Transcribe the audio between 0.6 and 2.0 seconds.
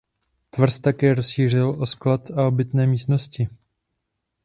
také rozšířil o